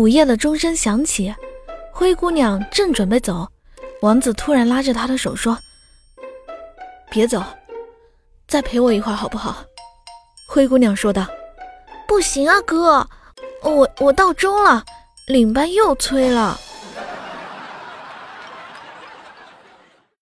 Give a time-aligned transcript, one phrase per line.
[0.00, 1.34] 午夜的钟声响起
[1.92, 3.46] 灰姑娘正准备走
[4.00, 5.58] 王子突然拉着她的手说
[7.10, 7.44] 别走
[8.48, 9.62] 再陪我一会儿好不好？
[10.48, 11.26] 灰姑娘说道
[12.08, 13.06] 不行啊哥
[13.62, 14.82] 我我到钟了
[15.26, 16.58] 领班又催了。